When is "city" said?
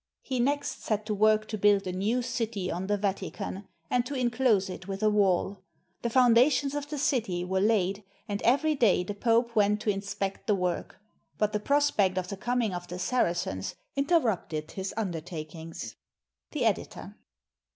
2.23-2.71, 6.97-7.43